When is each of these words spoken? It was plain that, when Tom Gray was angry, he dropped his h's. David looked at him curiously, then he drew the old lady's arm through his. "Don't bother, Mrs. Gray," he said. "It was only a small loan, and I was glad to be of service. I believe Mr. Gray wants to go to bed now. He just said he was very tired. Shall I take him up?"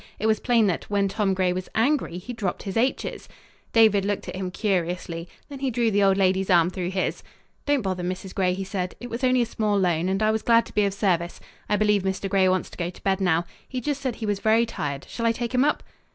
It 0.17 0.25
was 0.25 0.39
plain 0.39 0.65
that, 0.65 0.85
when 0.85 1.07
Tom 1.07 1.35
Gray 1.35 1.53
was 1.53 1.69
angry, 1.75 2.17
he 2.17 2.33
dropped 2.33 2.63
his 2.63 2.75
h's. 2.75 3.29
David 3.71 4.03
looked 4.03 4.27
at 4.27 4.35
him 4.35 4.49
curiously, 4.49 5.29
then 5.47 5.59
he 5.59 5.69
drew 5.69 5.91
the 5.91 6.01
old 6.01 6.17
lady's 6.17 6.49
arm 6.49 6.71
through 6.71 6.89
his. 6.89 7.21
"Don't 7.67 7.83
bother, 7.83 8.01
Mrs. 8.01 8.33
Gray," 8.33 8.55
he 8.55 8.63
said. 8.63 8.95
"It 8.99 9.11
was 9.11 9.23
only 9.23 9.43
a 9.43 9.45
small 9.45 9.77
loan, 9.77 10.09
and 10.09 10.23
I 10.23 10.31
was 10.31 10.41
glad 10.41 10.65
to 10.65 10.73
be 10.73 10.85
of 10.85 10.95
service. 10.95 11.39
I 11.69 11.75
believe 11.75 12.01
Mr. 12.01 12.27
Gray 12.27 12.49
wants 12.49 12.71
to 12.71 12.79
go 12.79 12.89
to 12.89 13.03
bed 13.03 13.21
now. 13.21 13.45
He 13.69 13.79
just 13.79 14.01
said 14.01 14.15
he 14.15 14.25
was 14.25 14.39
very 14.39 14.65
tired. 14.65 15.05
Shall 15.07 15.27
I 15.27 15.31
take 15.31 15.53
him 15.53 15.63
up?" 15.63 15.83